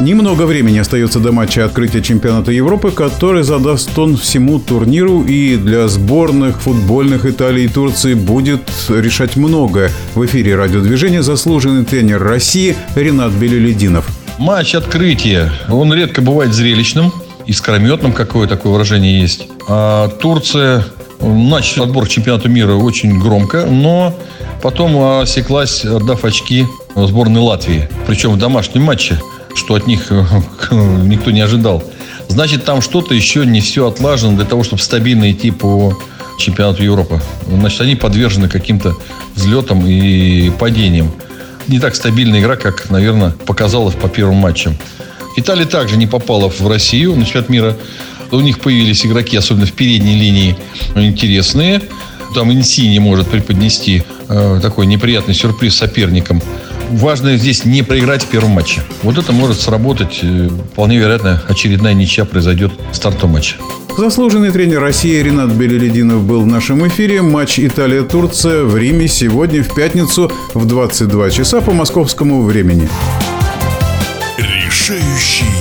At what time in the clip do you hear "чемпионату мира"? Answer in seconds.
22.08-22.74